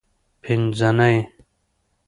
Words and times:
پینځنۍ 0.43 1.15